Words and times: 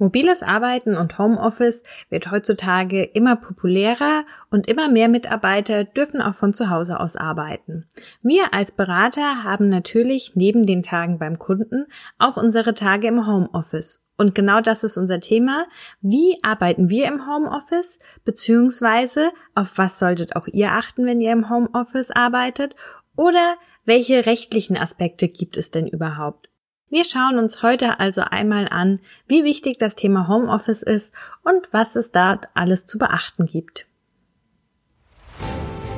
Mobiles 0.00 0.42
Arbeiten 0.42 0.96
und 0.96 1.18
Homeoffice 1.18 1.82
wird 2.08 2.30
heutzutage 2.30 3.04
immer 3.04 3.36
populärer 3.36 4.24
und 4.50 4.66
immer 4.66 4.88
mehr 4.88 5.10
Mitarbeiter 5.10 5.84
dürfen 5.84 6.22
auch 6.22 6.34
von 6.34 6.54
zu 6.54 6.70
Hause 6.70 6.98
aus 6.98 7.16
arbeiten. 7.16 7.86
Wir 8.22 8.54
als 8.54 8.72
Berater 8.72 9.44
haben 9.44 9.68
natürlich 9.68 10.32
neben 10.36 10.64
den 10.64 10.82
Tagen 10.82 11.18
beim 11.18 11.38
Kunden 11.38 11.84
auch 12.18 12.38
unsere 12.38 12.72
Tage 12.72 13.08
im 13.08 13.26
Homeoffice. 13.26 14.06
Und 14.16 14.34
genau 14.34 14.62
das 14.62 14.84
ist 14.84 14.96
unser 14.96 15.20
Thema. 15.20 15.66
Wie 16.00 16.38
arbeiten 16.42 16.88
wir 16.88 17.06
im 17.06 17.26
Homeoffice? 17.26 17.98
Beziehungsweise 18.24 19.30
auf 19.54 19.76
was 19.76 19.98
solltet 19.98 20.34
auch 20.34 20.46
ihr 20.46 20.72
achten, 20.72 21.04
wenn 21.04 21.20
ihr 21.20 21.32
im 21.32 21.50
Homeoffice 21.50 22.10
arbeitet? 22.10 22.74
Oder 23.16 23.56
welche 23.84 24.24
rechtlichen 24.24 24.78
Aspekte 24.78 25.28
gibt 25.28 25.58
es 25.58 25.70
denn 25.70 25.86
überhaupt? 25.86 26.49
Wir 26.92 27.04
schauen 27.04 27.38
uns 27.38 27.62
heute 27.62 28.00
also 28.00 28.22
einmal 28.22 28.66
an, 28.68 28.98
wie 29.28 29.44
wichtig 29.44 29.78
das 29.78 29.94
Thema 29.94 30.26
Homeoffice 30.26 30.82
ist 30.82 31.14
und 31.44 31.72
was 31.72 31.94
es 31.94 32.10
dort 32.10 32.48
alles 32.54 32.84
zu 32.84 32.98
beachten 32.98 33.46
gibt. 33.46 33.86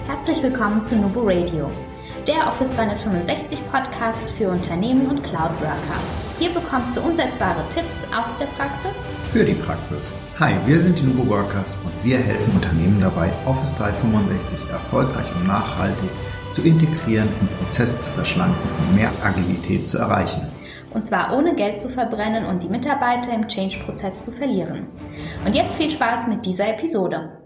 Herzlich 0.06 0.42
willkommen 0.42 0.82
zu 0.82 0.96
Nubo 0.96 1.22
Radio, 1.22 1.70
der 2.28 2.46
Office 2.46 2.70
365 2.72 3.58
Podcast 3.70 4.30
für 4.32 4.50
Unternehmen 4.50 5.06
und 5.06 5.22
Cloud 5.22 5.58
Worker. 5.62 5.98
Hier 6.38 6.50
bekommst 6.50 6.94
du 6.94 7.00
umsetzbare 7.00 7.66
Tipps 7.70 8.02
aus 8.14 8.36
der 8.36 8.46
Praxis 8.48 8.92
für 9.32 9.46
die 9.46 9.54
Praxis. 9.54 10.12
Hi, 10.40 10.52
wir 10.66 10.78
sind 10.78 10.98
die 10.98 11.04
Nubo 11.04 11.26
Workers 11.26 11.78
und 11.82 12.04
wir 12.04 12.18
helfen 12.18 12.52
Unternehmen 12.52 13.00
dabei, 13.00 13.32
Office 13.46 13.74
365 13.76 14.68
erfolgreich 14.68 15.34
und 15.36 15.46
nachhaltig 15.46 16.10
zu 16.52 16.60
integrieren, 16.60 17.30
im 17.40 17.48
Prozess 17.48 17.98
zu 17.98 18.10
verschlanken 18.10 18.68
und 18.78 18.94
mehr 18.94 19.10
Agilität 19.22 19.88
zu 19.88 19.96
erreichen. 19.96 20.46
Und 20.94 21.04
zwar 21.04 21.36
ohne 21.36 21.54
Geld 21.54 21.78
zu 21.78 21.88
verbrennen 21.88 22.44
und 22.44 22.62
die 22.62 22.68
Mitarbeiter 22.68 23.32
im 23.32 23.48
Change-Prozess 23.48 24.22
zu 24.22 24.30
verlieren. 24.30 24.88
Und 25.44 25.54
jetzt 25.54 25.76
viel 25.76 25.90
Spaß 25.90 26.28
mit 26.28 26.44
dieser 26.44 26.68
Episode. 26.68 27.38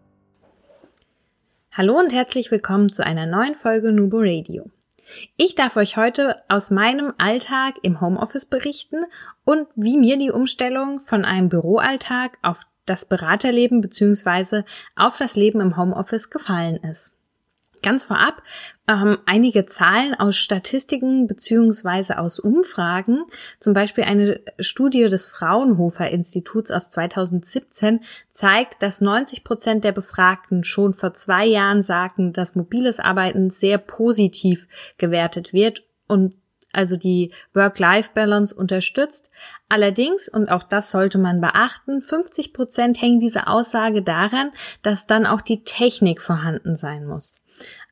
Hallo 1.70 1.98
und 1.98 2.12
herzlich 2.12 2.50
willkommen 2.50 2.90
zu 2.90 3.04
einer 3.04 3.26
neuen 3.26 3.54
Folge 3.54 3.92
Nubo 3.92 4.18
Radio. 4.20 4.70
Ich 5.36 5.54
darf 5.54 5.76
euch 5.76 5.96
heute 5.96 6.42
aus 6.48 6.70
meinem 6.70 7.12
Alltag 7.18 7.74
im 7.82 8.00
Homeoffice 8.00 8.46
berichten 8.46 9.04
und 9.44 9.68
wie 9.76 9.96
mir 9.96 10.18
die 10.18 10.32
Umstellung 10.32 11.00
von 11.00 11.24
einem 11.24 11.48
Büroalltag 11.48 12.38
auf 12.42 12.62
das 12.86 13.04
Beraterleben 13.04 13.80
bzw. 13.80 14.62
auf 14.96 15.18
das 15.18 15.36
Leben 15.36 15.60
im 15.60 15.76
Homeoffice 15.76 16.30
gefallen 16.30 16.76
ist. 16.76 17.12
Ganz 17.82 18.04
vorab 18.04 18.42
ähm, 18.88 19.18
einige 19.26 19.66
Zahlen 19.66 20.14
aus 20.14 20.36
Statistiken 20.36 21.26
beziehungsweise 21.26 22.18
aus 22.18 22.38
Umfragen. 22.38 23.24
Zum 23.58 23.74
Beispiel 23.74 24.04
eine 24.04 24.40
Studie 24.60 25.04
des 25.04 25.26
Fraunhofer 25.26 26.08
Instituts 26.08 26.70
aus 26.70 26.90
2017 26.90 28.00
zeigt, 28.30 28.82
dass 28.82 29.00
90 29.00 29.42
Prozent 29.42 29.84
der 29.84 29.92
Befragten 29.92 30.62
schon 30.62 30.94
vor 30.94 31.14
zwei 31.14 31.46
Jahren 31.46 31.82
sagten, 31.82 32.32
dass 32.32 32.54
mobiles 32.54 33.00
Arbeiten 33.00 33.50
sehr 33.50 33.78
positiv 33.78 34.68
gewertet 34.98 35.52
wird 35.52 35.82
und 36.06 36.34
also 36.72 36.96
die 36.96 37.32
Work-Life-Balance 37.54 38.54
unterstützt. 38.54 39.30
Allerdings, 39.68 40.28
und 40.28 40.50
auch 40.50 40.62
das 40.62 40.90
sollte 40.90 41.16
man 41.16 41.40
beachten, 41.40 42.02
50 42.02 42.52
Prozent 42.52 43.00
hängen 43.00 43.18
diese 43.18 43.46
Aussage 43.46 44.02
daran, 44.02 44.52
dass 44.82 45.06
dann 45.06 45.24
auch 45.26 45.40
die 45.40 45.64
Technik 45.64 46.20
vorhanden 46.20 46.76
sein 46.76 47.06
muss. 47.06 47.40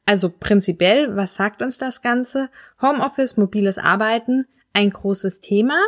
Also 0.06 0.30
prinzipiell, 0.30 1.16
was 1.16 1.34
sagt 1.34 1.62
uns 1.62 1.78
das 1.78 2.02
Ganze? 2.02 2.50
Homeoffice, 2.80 3.36
mobiles 3.36 3.78
Arbeiten, 3.78 4.46
ein 4.72 4.91
großes 4.91 5.41
Thema 5.41 5.78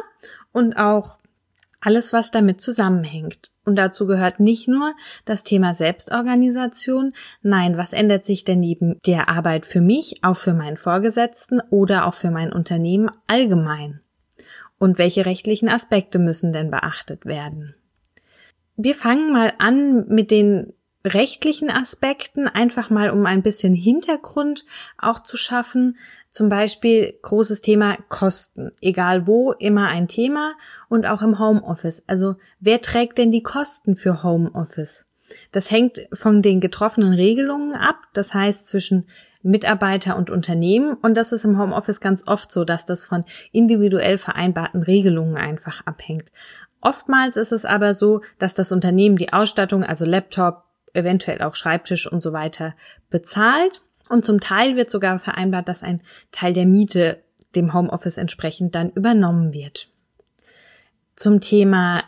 und 0.53 0.75
auch 0.75 1.19
alles, 1.81 2.13
was 2.13 2.31
damit 2.31 2.61
zusammenhängt. 2.61 3.51
Und 3.65 3.77
dazu 3.77 4.07
gehört 4.07 4.41
nicht 4.41 4.69
nur 4.69 4.95
das 5.25 5.43
Thema 5.43 5.75
Selbstorganisation. 5.75 7.13
Nein, 7.43 7.77
was 7.77 7.93
ändert 7.93 8.25
sich 8.25 8.45
denn 8.45 8.61
neben 8.61 8.99
der 9.05 9.29
Arbeit 9.29 9.67
für 9.67 9.81
mich, 9.81 10.21
auch 10.23 10.37
für 10.37 10.55
meinen 10.55 10.77
Vorgesetzten 10.77 11.61
oder 11.71 12.07
auch 12.07 12.15
für 12.15 12.31
mein 12.31 12.53
Unternehmen 12.53 13.11
allgemein? 13.27 14.01
Und 14.79 14.99
welche 14.99 15.27
rechtlichen 15.27 15.69
Aspekte 15.69 16.19
müssen 16.19 16.53
denn 16.53 16.71
beachtet 16.71 17.27
werden? 17.27 17.75
Wir 18.77 18.95
fangen 18.95 19.33
mal 19.33 19.53
an 19.59 20.07
mit 20.07 20.31
den 20.31 20.73
rechtlichen 21.07 21.71
Aspekten, 21.71 22.49
einfach 22.49 22.91
mal 22.91 23.11
um 23.11 23.25
ein 23.27 23.43
bisschen 23.43 23.75
Hintergrund 23.75 24.65
auch 24.99 25.21
zu 25.21 25.37
schaffen. 25.37 25.97
Zum 26.29 26.49
Beispiel 26.49 27.15
großes 27.23 27.63
Thema 27.63 27.97
Kosten. 28.09 28.71
Egal 28.81 29.27
wo, 29.27 29.53
immer 29.53 29.89
ein 29.89 30.09
Thema 30.09 30.55
und 30.89 31.07
auch 31.07 31.23
im 31.23 31.39
Homeoffice. 31.39 32.03
Also 32.07 32.37
wer 32.61 32.81
trägt 32.81 33.19
denn 33.19 33.31
die 33.31 33.43
Kosten 33.43 33.97
für 33.97 34.23
Homeoffice? 34.23 35.07
Das 35.53 35.71
hängt 35.71 36.07
von 36.13 36.43
den 36.43 36.61
getroffenen 36.61 37.15
Regelungen 37.15 37.75
ab. 37.75 37.97
Das 38.13 38.35
heißt 38.35 38.67
zwischen 38.67 39.07
Mitarbeiter 39.43 40.17
und 40.17 40.31
Unternehmen. 40.31 40.95
Und 40.95 41.17
das 41.17 41.33
ist 41.33 41.45
im 41.45 41.59
Homeoffice 41.59 42.01
ganz 42.01 42.27
oft 42.27 42.51
so, 42.51 42.65
dass 42.65 42.85
das 42.85 43.05
von 43.05 43.25
individuell 43.53 44.19
vereinbarten 44.19 44.83
Regelungen 44.83 45.37
einfach 45.37 45.87
abhängt. 45.87 46.31
Oftmals 46.81 47.37
ist 47.37 47.53
es 47.53 47.65
aber 47.65 47.95
so, 47.95 48.21
dass 48.39 48.55
das 48.55 48.71
Unternehmen 48.71 49.17
die 49.17 49.33
Ausstattung, 49.33 49.83
also 49.83 50.05
Laptop, 50.05 50.66
eventuell 50.97 51.43
auch 51.43 51.55
Schreibtisch 51.55 52.11
und 52.11 52.21
so 52.21 52.33
weiter 52.33 52.75
bezahlt. 53.11 53.83
Und 54.09 54.25
zum 54.25 54.41
Teil 54.41 54.77
wird 54.77 54.91
sogar 54.91 55.19
vereinbart, 55.19 55.69
dass 55.69 55.83
ein 55.83 56.03
Teil 56.33 56.53
der 56.53 56.67
Miete 56.67 57.23
dem 57.55 57.75
Homeoffice 57.75 58.19
entsprechend 58.19 58.75
dann 58.75 58.91
übernommen 58.91 59.53
wird. 59.53 59.89
Zum 61.15 61.41
Thema 61.41 62.03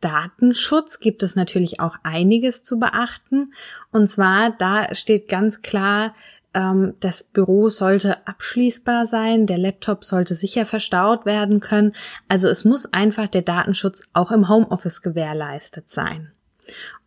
Datenschutz 0.00 1.00
gibt 1.00 1.22
es 1.22 1.36
natürlich 1.36 1.80
auch 1.80 1.96
einiges 2.02 2.62
zu 2.62 2.78
beachten. 2.78 3.46
Und 3.90 4.08
zwar, 4.08 4.50
da 4.58 4.94
steht 4.94 5.28
ganz 5.28 5.62
klar, 5.62 6.14
ähm, 6.54 6.94
das 7.00 7.22
Büro 7.22 7.68
sollte 7.68 8.26
abschließbar 8.26 9.06
sein, 9.06 9.46
der 9.46 9.58
Laptop 9.58 10.04
sollte 10.04 10.34
sicher 10.34 10.66
verstaut 10.66 11.26
werden 11.26 11.60
können. 11.60 11.92
Also 12.28 12.48
es 12.48 12.64
muss 12.64 12.92
einfach 12.92 13.28
der 13.28 13.42
Datenschutz 13.42 14.08
auch 14.12 14.30
im 14.30 14.48
Homeoffice 14.48 15.02
gewährleistet 15.02 15.90
sein. 15.90 16.32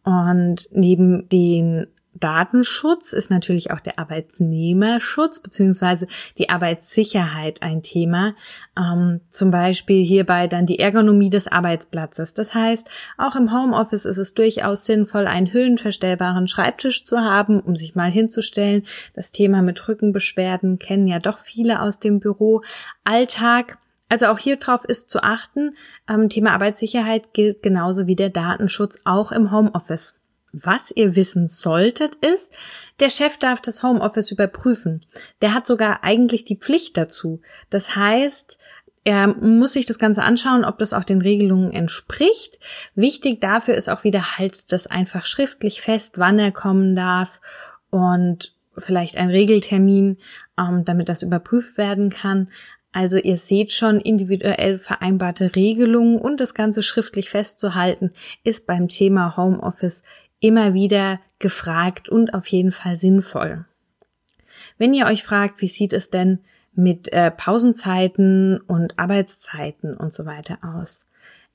Und 0.04 0.70
neben 0.72 1.30
den 1.30 1.88
Datenschutz 2.16 3.12
ist 3.12 3.32
natürlich 3.32 3.72
auch 3.72 3.80
der 3.80 3.98
Arbeitnehmerschutz 3.98 5.40
beziehungsweise 5.40 6.08
die 6.38 6.50
Arbeitssicherheit 6.50 7.64
ein 7.64 7.82
Thema. 7.82 8.34
Ähm, 8.78 9.22
zum 9.30 9.50
Beispiel 9.50 10.06
hierbei 10.06 10.48
dann 10.48 10.66
die 10.66 10.80
Ergonomie 10.80 11.32
des 11.32 11.48
Arbeitsplatzes. 11.48 12.34
Das 12.34 12.54
heißt, 12.54 12.88
auch 13.18 13.36
im 13.36 13.52
Homeoffice 13.52 14.06
ist 14.06 14.18
es 14.18 14.34
durchaus 14.36 14.86
sinnvoll, 14.86 15.26
einen 15.26 15.52
höhenverstellbaren 15.52 16.48
Schreibtisch 16.48 17.04
zu 17.04 17.20
haben, 17.20 17.60
um 17.60 17.76
sich 17.76 17.96
mal 17.96 18.12
hinzustellen. 18.12 18.84
Das 19.16 19.32
Thema 19.32 19.62
mit 19.62 19.88
Rückenbeschwerden 19.88 20.78
kennen 20.80 21.08
ja 21.08 21.20
doch 21.20 21.40
viele 21.40 21.82
aus 21.82 22.00
dem 22.00 22.20
Büro. 22.20 22.62
Also 24.14 24.28
auch 24.28 24.38
hier 24.38 24.58
drauf 24.58 24.86
ist 24.86 25.10
zu 25.10 25.24
achten, 25.24 25.76
ähm, 26.08 26.30
Thema 26.30 26.52
Arbeitssicherheit 26.52 27.34
gilt 27.34 27.64
genauso 27.64 28.06
wie 28.06 28.16
der 28.16 28.30
Datenschutz 28.30 29.02
auch 29.06 29.32
im 29.32 29.52
Homeoffice. 29.52 30.20
Was 30.52 30.92
ihr 30.92 31.16
wissen 31.16 31.48
solltet 31.48 32.14
ist, 32.18 32.54
der 33.00 33.10
Chef 33.10 33.38
darf 33.38 33.60
das 33.60 33.82
Homeoffice 33.82 34.30
überprüfen. 34.30 35.04
Der 35.42 35.56
hat 35.56 35.66
sogar 35.66 36.04
eigentlich 36.04 36.46
die 36.46 36.58
Pflicht 36.58 36.96
dazu. 36.96 37.42
Das 37.72 37.96
heißt, 37.96 38.60
er 39.04 39.30
muss 39.30 39.74
sich 39.74 39.88
das 39.88 39.98
Ganze 39.98 40.22
anschauen, 40.22 40.64
ob 40.64 40.78
das 40.78 40.94
auch 40.94 41.06
den 41.06 41.24
Regelungen 41.24 41.72
entspricht. 41.72 42.60
Wichtig 42.94 43.42
dafür 43.42 43.74
ist 43.74 43.90
auch 43.90 44.04
wieder, 44.04 44.38
halt 44.38 44.72
das 44.72 44.86
einfach 44.86 45.26
schriftlich 45.26 45.82
fest, 45.82 46.20
wann 46.20 46.38
er 46.38 46.52
kommen 46.52 46.96
darf 46.96 47.42
und 47.90 48.54
vielleicht 48.78 49.18
ein 49.18 49.30
Regeltermin, 49.30 50.20
ähm, 50.60 50.86
damit 50.86 51.10
das 51.10 51.24
überprüft 51.24 51.80
werden 51.80 52.12
kann. 52.12 52.50
Also 52.94 53.18
ihr 53.18 53.38
seht 53.38 53.74
schon, 53.74 54.00
individuell 54.00 54.78
vereinbarte 54.78 55.56
Regelungen 55.56 56.20
und 56.20 56.40
das 56.40 56.54
Ganze 56.54 56.84
schriftlich 56.84 57.30
festzuhalten, 57.30 58.12
ist 58.44 58.68
beim 58.68 58.88
Thema 58.88 59.36
Homeoffice 59.36 60.04
immer 60.40 60.74
wieder 60.74 61.20
gefragt 61.40 62.08
und 62.08 62.34
auf 62.34 62.48
jeden 62.48 62.72
Fall 62.72 62.98
sinnvoll. 62.98 63.66
Wenn 64.78 64.94
ihr 64.94 65.08
euch 65.08 65.24
fragt, 65.24 65.62
wie 65.62 65.68
sieht 65.68 65.92
es 65.92 66.10
denn 66.12 66.40
mit 66.76 67.12
äh, 67.12 67.32
Pausenzeiten 67.32 68.62
und 68.62 69.00
Arbeitszeiten 69.00 69.98
und 69.98 70.14
so 70.14 70.26
weiter 70.26 70.60
aus? 70.62 71.08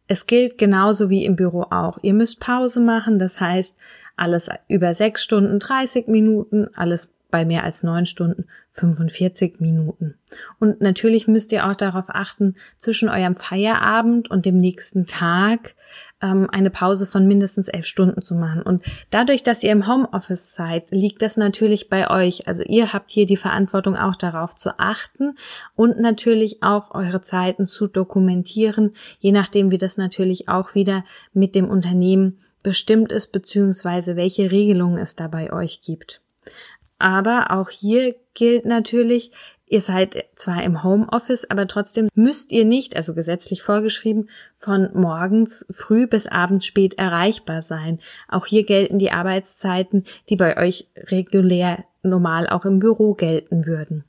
Es 0.09 0.27
gilt 0.27 0.59
genauso 0.59 1.11
wie 1.11 1.25
im 1.25 1.37
Büro 1.37 1.67
auch. 1.71 1.99
Ihr 2.03 2.15
müsst 2.15 2.41
Pause 2.41 2.81
machen, 2.81 3.19
das 3.19 3.41
heißt, 3.41 3.77
alles 4.17 4.49
über 4.67 4.95
sechs 4.95 5.23
Stunden, 5.23 5.61
30 5.61 6.09
Minuten, 6.09 6.69
alles 6.75 7.13
bei 7.31 7.45
mehr 7.45 7.65
als 7.65 7.83
neun 7.83 8.07
Stunden 8.07 8.47
45 8.73 9.61
Minuten. 9.61 10.15
Und 10.59 10.81
natürlich 10.81 11.27
müsst 11.27 11.53
ihr 11.53 11.69
auch 11.69 11.75
darauf 11.75 12.07
achten, 12.09 12.57
zwischen 12.77 13.09
eurem 13.09 13.37
Feierabend 13.37 14.31
und 14.31 14.47
dem 14.47 14.59
nächsten 14.59 15.07
Tag 15.07 15.75
ähm, 16.23 16.49
eine 16.51 16.71
Pause 16.71 17.07
von 17.07 17.27
mindestens 17.27 17.69
elf 17.69 17.87
Stunden 17.87 18.23
zu 18.23 18.35
machen. 18.35 18.63
Und 18.63 18.85
dadurch, 19.11 19.43
dass 19.43 19.63
ihr 19.63 19.73
im 19.73 19.87
Homeoffice 19.87 20.55
seid, 20.55 20.91
liegt 20.91 21.23
das 21.23 21.37
natürlich 21.37 21.89
bei 21.89 22.09
euch. 22.11 22.49
Also 22.49 22.63
ihr 22.65 22.93
habt 22.93 23.11
hier 23.11 23.27
die 23.27 23.37
Verantwortung 23.37 23.97
auch 23.97 24.17
darauf 24.17 24.55
zu 24.55 24.79
achten 24.79 25.37
und 25.75 26.01
natürlich 26.01 26.63
auch 26.63 26.95
eure 26.95 27.21
Zeiten 27.21 27.67
zu 27.67 27.89
dokumentieren, 27.89 28.95
je 29.19 29.33
nachdem, 29.33 29.71
wie 29.71 29.79
das 29.79 29.97
natürlich 29.97 30.49
auch 30.49 30.75
wieder 30.75 31.05
mit 31.33 31.55
dem 31.55 31.69
Unternehmen 31.69 32.39
bestimmt 32.63 33.13
ist, 33.13 33.33
beziehungsweise 33.33 34.17
welche 34.17 34.51
Regelungen 34.51 34.99
es 34.99 35.15
da 35.17 35.29
bei 35.29 35.53
euch 35.53 35.81
gibt. 35.81 36.21
Aber 36.99 37.51
auch 37.51 37.71
hier 37.71 38.15
gilt 38.35 38.65
natürlich, 38.65 39.33
Ihr 39.71 39.81
seid 39.83 40.25
zwar 40.35 40.63
im 40.63 40.83
Homeoffice, 40.83 41.51
aber 41.51 41.67
trotzdem 41.67 42.09
müsst 42.15 42.53
ihr 42.53 42.65
nicht, 42.65 42.97
also 42.97 43.15
gesetzlich 43.15 43.63
vorgeschrieben, 43.63 44.31
von 44.57 44.89
morgens 44.95 45.67
früh 45.71 46.07
bis 46.07 46.27
abends 46.27 46.65
spät 46.65 46.95
erreichbar 46.95 47.61
sein. 47.61 48.01
Auch 48.29 48.47
hier 48.47 48.65
gelten 48.65 48.99
die 48.99 49.11
Arbeitszeiten, 49.11 50.05
die 50.31 50.37
bei 50.37 50.57
euch 50.57 50.89
regulär 50.97 51.85
normal 52.03 52.49
auch 52.49 52.65
im 52.65 52.79
Büro 52.79 53.15
gelten 53.15 53.67
würden. 53.67 54.05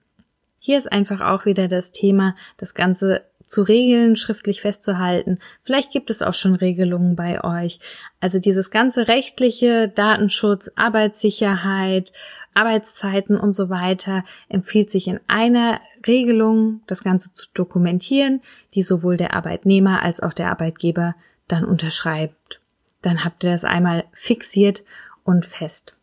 Hier 0.59 0.77
ist 0.77 0.91
einfach 0.91 1.21
auch 1.21 1.45
wieder 1.45 1.67
das 1.67 1.91
Thema, 1.91 2.35
das 2.57 2.73
Ganze 2.73 3.23
zu 3.49 3.63
regeln, 3.63 4.15
schriftlich 4.15 4.61
festzuhalten. 4.61 5.39
Vielleicht 5.63 5.91
gibt 5.91 6.09
es 6.09 6.21
auch 6.21 6.33
schon 6.33 6.55
Regelungen 6.55 7.15
bei 7.15 7.43
euch. 7.43 7.79
Also 8.21 8.39
dieses 8.39 8.69
ganze 8.69 9.07
rechtliche 9.07 9.89
Datenschutz, 9.89 10.71
Arbeitssicherheit, 10.75 12.13
Arbeitszeiten 12.53 13.37
und 13.37 13.53
so 13.53 13.69
weiter 13.69 14.23
empfiehlt 14.49 14.89
sich 14.89 15.07
in 15.07 15.19
einer 15.27 15.79
Regelung, 16.05 16.81
das 16.87 17.03
Ganze 17.03 17.33
zu 17.33 17.47
dokumentieren, 17.53 18.41
die 18.75 18.83
sowohl 18.83 19.17
der 19.17 19.33
Arbeitnehmer 19.33 20.03
als 20.03 20.21
auch 20.21 20.33
der 20.33 20.49
Arbeitgeber 20.49 21.15
dann 21.47 21.65
unterschreibt. 21.65 22.61
Dann 23.01 23.23
habt 23.23 23.43
ihr 23.43 23.51
das 23.51 23.63
einmal 23.63 24.05
fixiert 24.11 24.83
und 25.23 25.45
fest. 25.45 25.95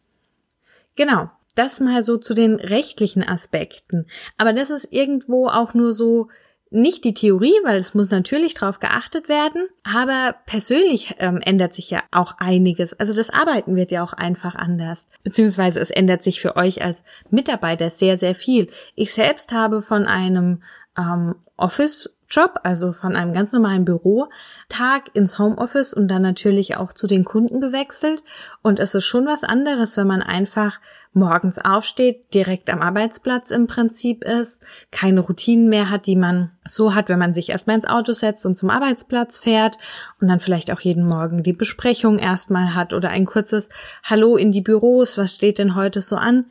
Genau, 0.96 1.30
das 1.54 1.78
mal 1.78 2.02
so 2.02 2.16
zu 2.16 2.34
den 2.34 2.56
rechtlichen 2.56 3.22
Aspekten. 3.22 4.06
Aber 4.36 4.52
das 4.52 4.70
ist 4.70 4.92
irgendwo 4.92 5.48
auch 5.48 5.74
nur 5.74 5.92
so 5.92 6.28
nicht 6.70 7.04
die 7.04 7.14
Theorie, 7.14 7.54
weil 7.64 7.76
es 7.76 7.94
muss 7.94 8.10
natürlich 8.10 8.54
darauf 8.54 8.80
geachtet 8.80 9.28
werden, 9.28 9.68
aber 9.84 10.34
persönlich 10.46 11.14
ähm, 11.18 11.40
ändert 11.40 11.72
sich 11.72 11.90
ja 11.90 12.02
auch 12.10 12.34
einiges. 12.38 12.92
Also 12.94 13.14
das 13.14 13.30
Arbeiten 13.30 13.76
wird 13.76 13.92
ja 13.92 14.02
auch 14.02 14.12
einfach 14.12 14.56
anders, 14.56 15.08
beziehungsweise 15.22 15.80
es 15.80 15.90
ändert 15.90 16.22
sich 16.22 16.40
für 16.40 16.56
euch 16.56 16.82
als 16.82 17.04
Mitarbeiter 17.30 17.90
sehr, 17.90 18.18
sehr 18.18 18.34
viel. 18.34 18.68
Ich 18.94 19.12
selbst 19.12 19.52
habe 19.52 19.80
von 19.80 20.06
einem 20.06 20.62
ähm, 20.98 21.36
Office 21.56 22.15
Job, 22.28 22.58
also 22.64 22.92
von 22.92 23.14
einem 23.14 23.32
ganz 23.32 23.52
normalen 23.52 23.84
Bürotag 23.84 25.14
ins 25.14 25.38
Homeoffice 25.38 25.94
und 25.94 26.08
dann 26.08 26.22
natürlich 26.22 26.76
auch 26.76 26.92
zu 26.92 27.06
den 27.06 27.24
Kunden 27.24 27.60
gewechselt. 27.60 28.22
Und 28.62 28.80
es 28.80 28.94
ist 28.94 29.04
schon 29.04 29.26
was 29.26 29.44
anderes, 29.44 29.96
wenn 29.96 30.08
man 30.08 30.22
einfach 30.22 30.80
morgens 31.12 31.58
aufsteht, 31.58 32.34
direkt 32.34 32.68
am 32.70 32.82
Arbeitsplatz 32.82 33.50
im 33.50 33.66
Prinzip 33.66 34.24
ist, 34.24 34.60
keine 34.90 35.20
Routinen 35.20 35.68
mehr 35.68 35.88
hat, 35.88 36.06
die 36.06 36.16
man 36.16 36.50
so 36.64 36.94
hat, 36.94 37.08
wenn 37.08 37.18
man 37.18 37.32
sich 37.32 37.50
erstmal 37.50 37.76
ins 37.76 37.86
Auto 37.86 38.12
setzt 38.12 38.44
und 38.44 38.56
zum 38.56 38.70
Arbeitsplatz 38.70 39.38
fährt 39.38 39.78
und 40.20 40.28
dann 40.28 40.40
vielleicht 40.40 40.72
auch 40.72 40.80
jeden 40.80 41.06
Morgen 41.06 41.42
die 41.42 41.52
Besprechung 41.52 42.18
erstmal 42.18 42.74
hat 42.74 42.92
oder 42.92 43.10
ein 43.10 43.24
kurzes 43.24 43.68
Hallo 44.02 44.36
in 44.36 44.50
die 44.50 44.60
Büros, 44.60 45.16
was 45.16 45.34
steht 45.34 45.58
denn 45.58 45.76
heute 45.76 46.02
so 46.02 46.16
an? 46.16 46.46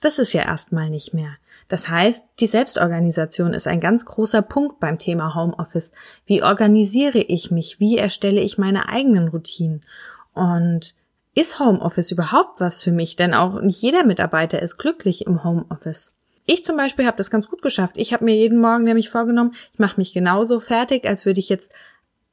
Das 0.00 0.18
ist 0.20 0.32
ja 0.32 0.42
erstmal 0.42 0.90
nicht 0.90 1.12
mehr. 1.12 1.36
Das 1.68 1.88
heißt, 1.88 2.26
die 2.40 2.46
Selbstorganisation 2.46 3.52
ist 3.52 3.68
ein 3.68 3.80
ganz 3.80 4.06
großer 4.06 4.40
Punkt 4.42 4.80
beim 4.80 4.98
Thema 4.98 5.34
Homeoffice. 5.34 5.92
Wie 6.24 6.42
organisiere 6.42 7.18
ich 7.18 7.50
mich? 7.50 7.78
Wie 7.78 7.98
erstelle 7.98 8.40
ich 8.40 8.56
meine 8.56 8.88
eigenen 8.88 9.28
Routinen? 9.28 9.82
Und 10.32 10.94
ist 11.34 11.60
Homeoffice 11.60 12.10
überhaupt 12.10 12.60
was 12.60 12.82
für 12.82 12.90
mich? 12.90 13.16
Denn 13.16 13.34
auch 13.34 13.60
nicht 13.60 13.82
jeder 13.82 14.04
Mitarbeiter 14.04 14.60
ist 14.62 14.78
glücklich 14.78 15.26
im 15.26 15.44
Homeoffice. 15.44 16.16
Ich 16.46 16.64
zum 16.64 16.78
Beispiel 16.78 17.06
habe 17.06 17.18
das 17.18 17.30
ganz 17.30 17.46
gut 17.46 17.60
geschafft. 17.60 17.98
Ich 17.98 18.14
habe 18.14 18.24
mir 18.24 18.34
jeden 18.34 18.58
Morgen 18.58 18.84
nämlich 18.84 19.10
vorgenommen, 19.10 19.54
ich 19.72 19.78
mache 19.78 19.98
mich 19.98 20.14
genauso 20.14 20.60
fertig, 20.60 21.06
als 21.06 21.26
würde 21.26 21.40
ich 21.40 21.50
jetzt 21.50 21.74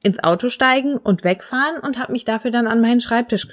ins 0.02 0.24
Auto 0.24 0.48
steigen 0.48 0.96
und 0.96 1.26
wegfahren 1.26 1.82
und 1.82 2.00
habe 2.00 2.14
mich 2.14 2.24
dafür 2.24 2.52
dann 2.52 2.68
an 2.68 2.80
meinen 2.80 3.02
Schreibtisch 3.02 3.48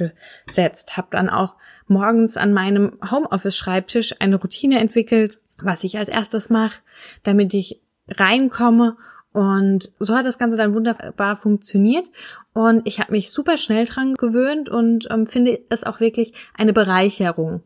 gesetzt. 0.46 0.96
Habe 0.96 1.08
dann 1.10 1.28
auch 1.28 1.56
morgens 1.88 2.36
an 2.36 2.52
meinem 2.52 2.98
Homeoffice-Schreibtisch 3.10 4.14
eine 4.20 4.36
Routine 4.36 4.78
entwickelt, 4.78 5.40
was 5.64 5.84
ich 5.84 5.98
als 5.98 6.08
erstes 6.08 6.50
mache, 6.50 6.80
damit 7.22 7.54
ich 7.54 7.80
reinkomme. 8.08 8.96
Und 9.32 9.92
so 9.98 10.14
hat 10.14 10.26
das 10.26 10.38
Ganze 10.38 10.56
dann 10.56 10.74
wunderbar 10.74 11.36
funktioniert. 11.36 12.10
Und 12.52 12.86
ich 12.86 13.00
habe 13.00 13.12
mich 13.12 13.30
super 13.30 13.56
schnell 13.56 13.86
dran 13.86 14.14
gewöhnt 14.14 14.68
und 14.68 15.08
ähm, 15.10 15.26
finde 15.26 15.60
es 15.70 15.84
auch 15.84 16.00
wirklich 16.00 16.34
eine 16.54 16.72
Bereicherung. 16.72 17.62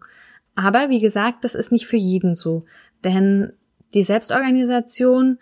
Aber 0.55 0.89
wie 0.89 1.01
gesagt, 1.01 1.45
das 1.45 1.55
ist 1.55 1.73
nicht 1.73 1.87
für 1.87 1.97
jeden 1.97 2.35
so. 2.35 2.65
Denn 3.05 3.53
die 3.95 4.05
Selbstorganisation 4.05 5.39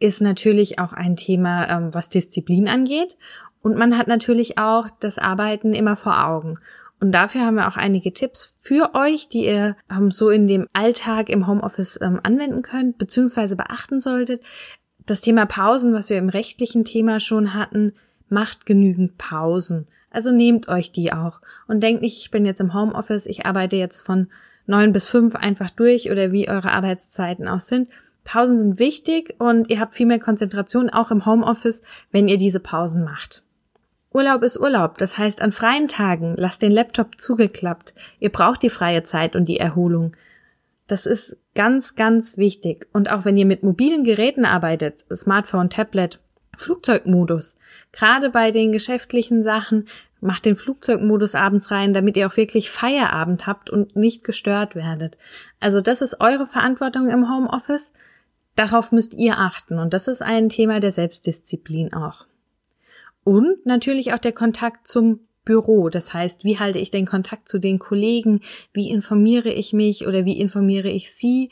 ist 0.00 0.20
natürlich 0.20 0.78
auch 0.78 0.92
ein 0.92 1.16
Thema, 1.16 1.68
ähm, 1.68 1.94
was 1.94 2.08
Disziplin 2.08 2.68
angeht. 2.68 3.18
Und 3.62 3.76
man 3.76 3.98
hat 3.98 4.08
natürlich 4.08 4.58
auch 4.58 4.88
das 5.00 5.18
Arbeiten 5.18 5.74
immer 5.74 5.96
vor 5.96 6.26
Augen. 6.26 6.58
Und 7.00 7.12
dafür 7.12 7.40
haben 7.40 7.54
wir 7.54 7.66
auch 7.66 7.78
einige 7.78 8.12
Tipps 8.12 8.54
für 8.58 8.94
euch, 8.94 9.28
die 9.28 9.46
ihr 9.46 9.74
ähm, 9.90 10.10
so 10.10 10.28
in 10.28 10.46
dem 10.46 10.68
Alltag 10.74 11.30
im 11.30 11.46
Homeoffice 11.46 11.98
ähm, 12.02 12.20
anwenden 12.22 12.60
könnt, 12.60 12.98
beziehungsweise 12.98 13.56
beachten 13.56 14.00
solltet. 14.00 14.42
Das 15.06 15.22
Thema 15.22 15.46
Pausen, 15.46 15.94
was 15.94 16.10
wir 16.10 16.18
im 16.18 16.28
rechtlichen 16.28 16.84
Thema 16.84 17.18
schon 17.18 17.54
hatten, 17.54 17.94
macht 18.28 18.66
genügend 18.66 19.16
Pausen. 19.16 19.88
Also 20.10 20.30
nehmt 20.30 20.68
euch 20.68 20.92
die 20.92 21.12
auch 21.12 21.40
und 21.68 21.82
denkt 21.82 22.02
nicht, 22.02 22.18
ich 22.20 22.30
bin 22.30 22.44
jetzt 22.44 22.60
im 22.60 22.74
Homeoffice, 22.74 23.26
ich 23.26 23.46
arbeite 23.46 23.76
jetzt 23.76 24.00
von 24.02 24.28
neun 24.66 24.92
bis 24.92 25.08
fünf 25.08 25.34
einfach 25.34 25.70
durch 25.70 26.10
oder 26.10 26.32
wie 26.32 26.48
eure 26.48 26.72
Arbeitszeiten 26.72 27.48
auch 27.48 27.60
sind. 27.60 27.88
Pausen 28.24 28.58
sind 28.58 28.78
wichtig 28.78 29.34
und 29.38 29.70
ihr 29.70 29.80
habt 29.80 29.94
viel 29.94 30.06
mehr 30.06 30.18
Konzentration 30.18 30.90
auch 30.90 31.10
im 31.10 31.24
Homeoffice, 31.24 31.80
wenn 32.12 32.28
ihr 32.28 32.36
diese 32.36 32.60
Pausen 32.60 33.04
macht. 33.04 33.42
Urlaub 34.12 34.42
ist 34.42 34.58
Urlaub, 34.58 34.98
das 34.98 35.18
heißt 35.18 35.40
an 35.40 35.52
freien 35.52 35.86
Tagen 35.86 36.34
lasst 36.36 36.62
den 36.62 36.72
Laptop 36.72 37.20
zugeklappt. 37.20 37.94
Ihr 38.18 38.30
braucht 38.30 38.62
die 38.62 38.70
freie 38.70 39.04
Zeit 39.04 39.36
und 39.36 39.46
die 39.46 39.60
Erholung. 39.60 40.16
Das 40.88 41.06
ist 41.06 41.36
ganz, 41.54 41.94
ganz 41.94 42.36
wichtig. 42.36 42.88
Und 42.92 43.08
auch 43.10 43.24
wenn 43.24 43.36
ihr 43.36 43.46
mit 43.46 43.62
mobilen 43.62 44.02
Geräten 44.02 44.44
arbeitet, 44.44 45.04
Smartphone, 45.14 45.70
Tablet, 45.70 46.18
Flugzeugmodus, 46.56 47.56
gerade 47.92 48.30
bei 48.30 48.50
den 48.50 48.72
geschäftlichen 48.72 49.44
Sachen, 49.44 49.86
macht 50.20 50.44
den 50.44 50.56
Flugzeugmodus 50.56 51.36
abends 51.36 51.70
rein, 51.70 51.92
damit 51.92 52.16
ihr 52.16 52.26
auch 52.26 52.36
wirklich 52.36 52.70
Feierabend 52.70 53.46
habt 53.46 53.70
und 53.70 53.94
nicht 53.94 54.24
gestört 54.24 54.74
werdet. 54.74 55.16
Also 55.60 55.80
das 55.80 56.02
ist 56.02 56.20
eure 56.20 56.46
Verantwortung 56.46 57.08
im 57.08 57.32
Homeoffice. 57.32 57.92
Darauf 58.56 58.90
müsst 58.90 59.14
ihr 59.14 59.38
achten. 59.38 59.78
Und 59.78 59.94
das 59.94 60.08
ist 60.08 60.20
ein 60.20 60.48
Thema 60.48 60.80
der 60.80 60.90
Selbstdisziplin 60.90 61.94
auch. 61.94 62.26
Und 63.24 63.64
natürlich 63.64 64.12
auch 64.12 64.18
der 64.18 64.32
Kontakt 64.32 64.86
zum 64.86 65.20
Büro. 65.44 65.88
Das 65.88 66.12
heißt, 66.12 66.44
wie 66.44 66.58
halte 66.58 66.78
ich 66.78 66.90
den 66.90 67.06
Kontakt 67.06 67.48
zu 67.48 67.58
den 67.58 67.78
Kollegen? 67.78 68.40
Wie 68.72 68.90
informiere 68.90 69.48
ich 69.48 69.72
mich 69.72 70.06
oder 70.06 70.24
wie 70.24 70.38
informiere 70.38 70.88
ich 70.90 71.12
sie? 71.12 71.50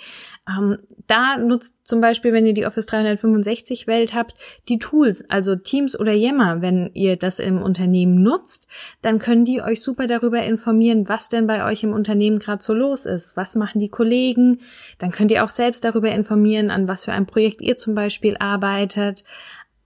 Ähm, 0.49 0.78
da 1.07 1.38
nutzt 1.38 1.75
zum 1.85 2.00
Beispiel, 2.00 2.33
wenn 2.33 2.47
ihr 2.47 2.52
die 2.52 2.66
Office 2.66 2.87
365 2.87 3.87
Welt 3.87 4.14
habt, 4.14 4.35
die 4.69 4.78
Tools, 4.78 5.28
also 5.31 5.57
Teams 5.57 5.99
oder 5.99 6.12
Yammer, 6.12 6.61
wenn 6.61 6.90
ihr 6.92 7.16
das 7.16 7.38
im 7.38 7.62
Unternehmen 7.62 8.23
nutzt, 8.23 8.69
dann 9.00 9.19
können 9.19 9.45
die 9.45 9.62
euch 9.62 9.83
super 9.83 10.07
darüber 10.07 10.42
informieren, 10.42 11.09
was 11.09 11.31
denn 11.31 11.47
bei 11.47 11.64
euch 11.64 11.83
im 11.83 11.92
Unternehmen 11.92 12.38
gerade 12.38 12.62
so 12.62 12.75
los 12.75 13.07
ist. 13.07 13.37
Was 13.37 13.57
machen 13.57 13.81
die 13.81 13.88
Kollegen? 13.88 14.61
Dann 14.99 15.12
könnt 15.12 15.31
ihr 15.31 15.42
auch 15.45 15.50
selbst 15.50 15.83
darüber 15.85 16.11
informieren, 16.11 16.71
an 16.71 16.88
was 16.88 17.07
für 17.07 17.12
ein 17.12 17.26
Projekt 17.26 17.62
ihr 17.62 17.76
zum 17.76 17.95
Beispiel 17.95 18.37
arbeitet 18.38 19.25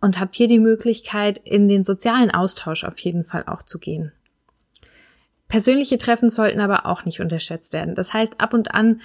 und 0.03 0.21
habt 0.21 0.37
hier 0.37 0.49
die 0.49 0.59
Möglichkeit, 0.59 1.39
in 1.39 1.69
den 1.69 1.85
sozialen 1.85 2.31
Austausch 2.31 2.85
auf 2.85 2.99
jeden 2.99 3.25
Fall 3.25 3.45
auch 3.47 3.63
zu 3.63 3.79
gehen. 3.79 4.13
Persönliche 5.49 5.99
Treffen 5.99 6.29
sollten 6.29 6.61
aber 6.61 6.87
auch 6.87 7.05
nicht 7.05 7.21
unterschätzt 7.21 7.73
werden. 7.73 7.95
Das 7.95 8.13
heißt, 8.13 8.41
ab 8.41 8.53
und 8.53 8.75
an 8.75 9.01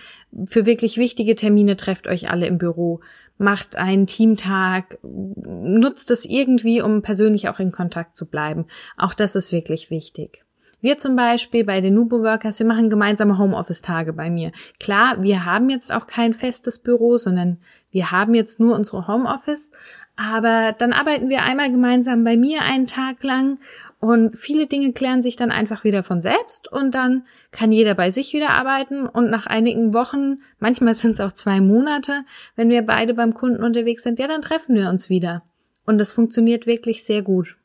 für 0.45 0.65
wirklich 0.65 0.97
wichtige 0.97 1.35
Termine 1.35 1.75
trefft 1.75 2.07
euch 2.07 2.31
alle 2.31 2.47
im 2.47 2.57
Büro, 2.57 3.01
macht 3.37 3.75
einen 3.75 4.07
Teamtag, 4.07 4.97
nutzt 5.03 6.09
es 6.09 6.25
irgendwie, 6.25 6.81
um 6.81 7.01
persönlich 7.01 7.49
auch 7.49 7.59
in 7.59 7.71
Kontakt 7.71 8.15
zu 8.15 8.25
bleiben. 8.25 8.65
Auch 8.97 9.13
das 9.13 9.35
ist 9.35 9.51
wirklich 9.51 9.89
wichtig. 9.89 10.45
Wir 10.79 10.97
zum 10.97 11.15
Beispiel 11.15 11.63
bei 11.63 11.81
den 11.81 11.95
Nubo 11.95 12.21
Workers, 12.21 12.59
wir 12.59 12.65
machen 12.67 12.89
gemeinsame 12.89 13.37
Homeoffice-Tage 13.37 14.13
bei 14.13 14.29
mir. 14.29 14.51
Klar, 14.79 15.21
wir 15.21 15.43
haben 15.43 15.69
jetzt 15.69 15.91
auch 15.91 16.07
kein 16.07 16.33
festes 16.33 16.79
Büro, 16.79 17.17
sondern 17.17 17.59
wir 17.91 18.11
haben 18.11 18.33
jetzt 18.35 18.59
nur 18.59 18.75
unsere 18.75 19.07
Homeoffice, 19.07 19.71
Aber 20.17 20.73
dann 20.75 20.93
arbeiten 20.93 21.29
wir 21.29 21.43
einmal 21.43 21.71
gemeinsam 21.71 22.23
bei 22.23 22.35
mir 22.37 22.63
einen 22.63 22.87
Tag 22.87 23.23
lang 23.23 23.59
und 23.99 24.35
viele 24.35 24.65
Dinge 24.65 24.91
klären 24.91 25.21
sich 25.21 25.35
dann 25.35 25.51
einfach 25.51 25.83
wieder 25.83 26.01
von 26.03 26.21
selbst 26.21 26.71
und 26.71 26.95
dann 26.95 27.27
kann 27.51 27.71
jeder 27.71 27.93
bei 27.93 28.09
sich 28.09 28.33
wieder 28.33 28.49
arbeiten 28.49 29.05
und 29.05 29.29
nach 29.29 29.45
einigen 29.45 29.93
Wochen, 29.93 30.41
manchmal 30.59 30.93
sind 30.95 31.11
es 31.11 31.21
auch 31.21 31.31
zwei 31.31 31.61
Monate, 31.61 32.23
wenn 32.55 32.69
wir 32.69 32.81
beide 32.81 33.13
beim 33.13 33.35
Kunden 33.35 33.63
unterwegs 33.63 34.01
sind, 34.01 34.17
ja, 34.17 34.27
dann 34.27 34.41
treffen 34.41 34.75
wir 34.75 34.89
uns 34.89 35.09
wieder. 35.09 35.43
Und 35.85 35.99
das 35.99 36.11
funktioniert 36.11 36.65
wirklich 36.65 37.05
sehr 37.05 37.21
gut. 37.21 37.55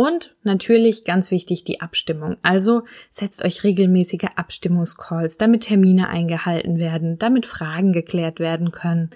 Und 0.00 0.36
natürlich 0.44 1.04
ganz 1.04 1.32
wichtig 1.32 1.64
die 1.64 1.80
Abstimmung. 1.80 2.36
Also 2.42 2.84
setzt 3.10 3.44
euch 3.44 3.64
regelmäßige 3.64 4.28
Abstimmungscalls, 4.36 5.38
damit 5.38 5.64
Termine 5.64 6.08
eingehalten 6.08 6.78
werden, 6.78 7.18
damit 7.18 7.46
Fragen 7.46 7.92
geklärt 7.92 8.38
werden 8.38 8.70
können, 8.70 9.10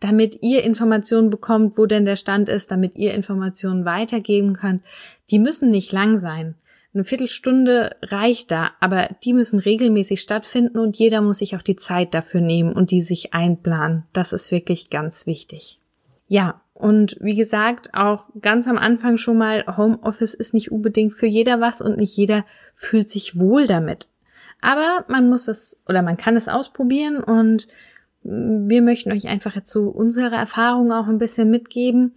damit 0.00 0.42
ihr 0.42 0.62
Informationen 0.64 1.30
bekommt, 1.30 1.78
wo 1.78 1.86
denn 1.86 2.04
der 2.04 2.16
Stand 2.16 2.48
ist, 2.48 2.70
damit 2.70 2.96
ihr 2.96 3.14
Informationen 3.14 3.84
weitergeben 3.84 4.54
könnt. 4.54 4.82
Die 5.30 5.38
müssen 5.38 5.70
nicht 5.70 5.92
lang 5.92 6.18
sein. 6.18 6.54
Eine 6.94 7.04
Viertelstunde 7.04 7.96
reicht 8.02 8.50
da, 8.50 8.70
aber 8.80 9.08
die 9.22 9.34
müssen 9.34 9.58
regelmäßig 9.58 10.20
stattfinden 10.20 10.78
und 10.78 10.96
jeder 10.96 11.20
muss 11.20 11.38
sich 11.38 11.54
auch 11.54 11.62
die 11.62 11.76
Zeit 11.76 12.14
dafür 12.14 12.40
nehmen 12.40 12.72
und 12.72 12.90
die 12.90 13.02
sich 13.02 13.34
einplanen. 13.34 14.04
Das 14.14 14.32
ist 14.32 14.50
wirklich 14.50 14.88
ganz 14.88 15.26
wichtig. 15.26 15.78
Ja, 16.26 16.62
und 16.72 17.16
wie 17.20 17.36
gesagt, 17.36 17.90
auch 17.94 18.28
ganz 18.40 18.66
am 18.66 18.78
Anfang 18.78 19.16
schon 19.18 19.38
mal, 19.38 19.64
Homeoffice 19.76 20.34
ist 20.34 20.54
nicht 20.54 20.72
unbedingt 20.72 21.14
für 21.14 21.26
jeder 21.26 21.60
was 21.60 21.80
und 21.80 21.96
nicht 21.96 22.16
jeder 22.16 22.44
fühlt 22.74 23.10
sich 23.10 23.38
wohl 23.38 23.66
damit. 23.66 24.08
Aber 24.60 25.04
man 25.08 25.28
muss 25.28 25.48
es 25.48 25.78
oder 25.86 26.02
man 26.02 26.16
kann 26.16 26.36
es 26.36 26.48
ausprobieren 26.48 27.22
und 27.22 27.68
wir 28.26 28.82
möchten 28.82 29.12
euch 29.12 29.28
einfach 29.28 29.54
jetzt 29.54 29.70
so 29.70 29.88
unsere 29.88 30.34
Erfahrungen 30.34 30.92
auch 30.92 31.06
ein 31.06 31.18
bisschen 31.18 31.50
mitgeben. 31.50 32.14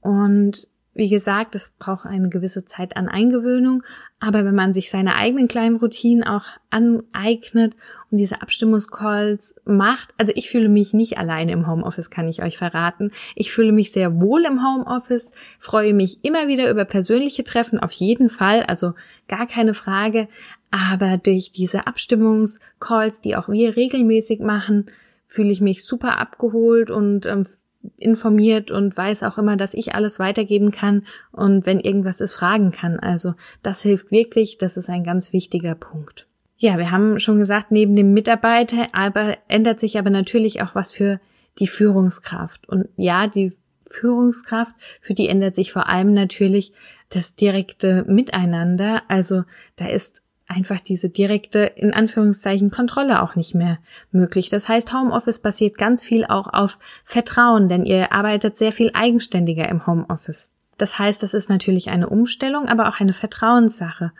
Und 0.00 0.68
wie 0.94 1.08
gesagt, 1.08 1.54
es 1.54 1.72
braucht 1.78 2.06
eine 2.06 2.28
gewisse 2.28 2.64
Zeit 2.64 2.96
an 2.96 3.08
Eingewöhnung, 3.08 3.84
aber 4.20 4.44
wenn 4.44 4.54
man 4.54 4.74
sich 4.74 4.90
seine 4.90 5.14
eigenen 5.14 5.46
kleinen 5.46 5.76
Routinen 5.76 6.24
auch 6.24 6.46
aneignet 6.70 7.76
und 8.10 8.18
diese 8.18 8.42
Abstimmungscalls 8.42 9.54
macht, 9.64 10.12
also 10.18 10.32
ich 10.34 10.50
fühle 10.50 10.68
mich 10.68 10.94
nicht 10.94 11.16
alleine 11.16 11.52
im 11.52 11.68
Homeoffice, 11.68 12.10
kann 12.10 12.26
ich 12.26 12.42
euch 12.42 12.58
verraten. 12.58 13.12
Ich 13.36 13.52
fühle 13.52 13.70
mich 13.70 13.92
sehr 13.92 14.20
wohl 14.20 14.44
im 14.44 14.64
Homeoffice, 14.66 15.30
freue 15.60 15.94
mich 15.94 16.18
immer 16.24 16.48
wieder 16.48 16.68
über 16.68 16.84
persönliche 16.84 17.44
Treffen, 17.44 17.78
auf 17.78 17.92
jeden 17.92 18.28
Fall, 18.28 18.64
also 18.64 18.94
gar 19.28 19.46
keine 19.46 19.74
Frage. 19.74 20.26
Aber 20.72 21.16
durch 21.16 21.52
diese 21.52 21.86
Abstimmungscalls, 21.86 23.20
die 23.20 23.36
auch 23.36 23.48
wir 23.48 23.76
regelmäßig 23.76 24.40
machen, 24.40 24.86
fühle 25.28 25.50
ich 25.50 25.60
mich 25.60 25.84
super 25.84 26.18
abgeholt 26.18 26.90
und 26.90 27.26
ähm, 27.26 27.46
informiert 27.96 28.70
und 28.70 28.96
weiß 28.96 29.22
auch 29.22 29.38
immer, 29.38 29.56
dass 29.56 29.74
ich 29.74 29.94
alles 29.94 30.18
weitergeben 30.18 30.72
kann 30.72 31.06
und 31.30 31.64
wenn 31.66 31.78
irgendwas 31.78 32.20
ist, 32.20 32.34
fragen 32.34 32.72
kann. 32.72 32.98
Also 32.98 33.34
das 33.62 33.82
hilft 33.82 34.10
wirklich, 34.10 34.58
das 34.58 34.76
ist 34.76 34.88
ein 34.88 35.04
ganz 35.04 35.32
wichtiger 35.32 35.76
Punkt. 35.76 36.26
Ja, 36.56 36.76
wir 36.76 36.90
haben 36.90 37.20
schon 37.20 37.38
gesagt, 37.38 37.70
neben 37.70 37.94
dem 37.94 38.12
Mitarbeiter 38.12 38.88
aber 38.92 39.36
ändert 39.46 39.78
sich 39.78 39.96
aber 39.96 40.10
natürlich 40.10 40.60
auch 40.60 40.74
was 40.74 40.90
für 40.90 41.20
die 41.60 41.68
Führungskraft. 41.68 42.68
Und 42.68 42.88
ja, 42.96 43.28
die 43.28 43.52
Führungskraft, 43.86 44.74
für 45.00 45.14
die 45.14 45.28
ändert 45.28 45.54
sich 45.54 45.72
vor 45.72 45.88
allem 45.88 46.12
natürlich 46.12 46.72
das 47.10 47.36
direkte 47.36 48.04
Miteinander. 48.08 49.02
Also 49.08 49.44
da 49.76 49.86
ist 49.86 50.27
einfach 50.48 50.80
diese 50.80 51.10
direkte, 51.10 51.60
in 51.60 51.92
Anführungszeichen, 51.92 52.70
Kontrolle 52.70 53.22
auch 53.22 53.36
nicht 53.36 53.54
mehr 53.54 53.78
möglich. 54.10 54.48
Das 54.48 54.66
heißt, 54.66 54.92
Homeoffice 54.92 55.40
basiert 55.40 55.76
ganz 55.76 56.02
viel 56.02 56.24
auch 56.24 56.52
auf 56.52 56.78
Vertrauen, 57.04 57.68
denn 57.68 57.84
ihr 57.84 58.12
arbeitet 58.12 58.56
sehr 58.56 58.72
viel 58.72 58.90
eigenständiger 58.94 59.68
im 59.68 59.86
Homeoffice. 59.86 60.50
Das 60.78 60.98
heißt, 60.98 61.22
das 61.22 61.34
ist 61.34 61.50
natürlich 61.50 61.90
eine 61.90 62.08
Umstellung, 62.08 62.66
aber 62.66 62.88
auch 62.88 63.00
eine 63.00 63.12
Vertrauenssache. 63.12 64.12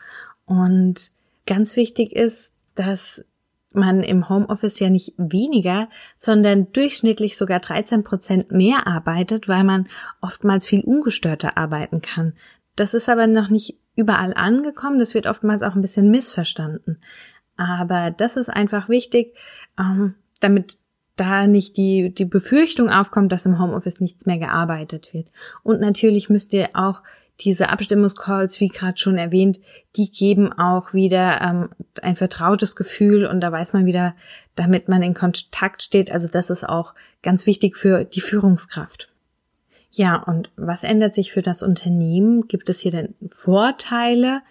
Und 0.44 1.12
ganz 1.46 1.76
wichtig 1.76 2.14
ist, 2.14 2.54
dass 2.74 3.24
man 3.74 4.02
im 4.02 4.28
Homeoffice 4.28 4.78
ja 4.80 4.90
nicht 4.90 5.14
weniger, 5.16 5.88
sondern 6.16 6.72
durchschnittlich 6.72 7.36
sogar 7.36 7.60
13 7.60 8.02
Prozent 8.02 8.50
mehr 8.50 8.86
arbeitet, 8.86 9.48
weil 9.48 9.64
man 9.64 9.88
oftmals 10.20 10.66
viel 10.66 10.82
ungestörter 10.82 11.56
arbeiten 11.56 12.00
kann. 12.00 12.34
Das 12.76 12.94
ist 12.94 13.08
aber 13.08 13.26
noch 13.26 13.50
nicht 13.50 13.76
überall 13.98 14.32
angekommen. 14.32 14.98
Das 14.98 15.12
wird 15.12 15.26
oftmals 15.26 15.62
auch 15.62 15.74
ein 15.74 15.82
bisschen 15.82 16.10
missverstanden. 16.10 16.98
Aber 17.56 18.12
das 18.12 18.36
ist 18.36 18.48
einfach 18.48 18.88
wichtig, 18.88 19.36
ähm, 19.78 20.14
damit 20.40 20.78
da 21.16 21.48
nicht 21.48 21.76
die, 21.76 22.14
die 22.14 22.24
Befürchtung 22.24 22.90
aufkommt, 22.90 23.32
dass 23.32 23.44
im 23.44 23.58
Homeoffice 23.58 23.98
nichts 23.98 24.24
mehr 24.24 24.38
gearbeitet 24.38 25.12
wird. 25.12 25.28
Und 25.64 25.80
natürlich 25.80 26.30
müsst 26.30 26.52
ihr 26.52 26.68
auch 26.74 27.02
diese 27.40 27.70
Abstimmungscalls, 27.70 28.60
wie 28.60 28.68
gerade 28.68 28.98
schon 28.98 29.16
erwähnt, 29.16 29.58
die 29.96 30.10
geben 30.10 30.52
auch 30.52 30.94
wieder 30.94 31.40
ähm, 31.40 31.70
ein 32.00 32.14
vertrautes 32.14 32.76
Gefühl 32.76 33.26
und 33.26 33.40
da 33.40 33.50
weiß 33.50 33.72
man 33.72 33.84
wieder, 33.84 34.14
damit 34.54 34.88
man 34.88 35.02
in 35.02 35.14
Kontakt 35.14 35.82
steht. 35.82 36.10
Also 36.10 36.28
das 36.28 36.50
ist 36.50 36.68
auch 36.68 36.94
ganz 37.22 37.46
wichtig 37.46 37.76
für 37.76 38.04
die 38.04 38.20
Führungskraft. 38.20 39.12
Ja, 39.90 40.16
und 40.16 40.50
was 40.56 40.84
ändert 40.84 41.14
sich 41.14 41.32
für 41.32 41.42
das 41.42 41.62
Unternehmen? 41.62 42.46
Gibt 42.46 42.68
es 42.68 42.80
hier 42.80 42.92
denn 42.92 43.14
Vorteile? 43.28 44.42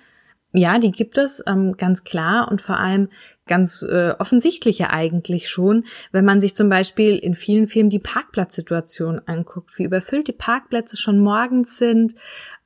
Ja, 0.53 0.79
die 0.79 0.91
gibt 0.91 1.17
es 1.17 1.43
ähm, 1.45 1.77
ganz 1.77 2.03
klar 2.03 2.49
und 2.49 2.61
vor 2.61 2.77
allem 2.77 3.09
ganz 3.45 3.83
äh, 3.83 4.13
offensichtliche 4.17 4.89
eigentlich 4.89 5.49
schon, 5.49 5.85
wenn 6.11 6.25
man 6.25 6.41
sich 6.41 6.55
zum 6.55 6.69
Beispiel 6.69 7.17
in 7.17 7.35
vielen 7.35 7.67
Firmen 7.67 7.89
die 7.89 7.99
Parkplatzsituation 7.99 9.21
anguckt, 9.25 9.77
wie 9.77 9.83
überfüllt 9.83 10.27
die 10.27 10.33
Parkplätze 10.33 10.97
schon 10.97 11.19
morgens 11.19 11.77
sind 11.77 12.15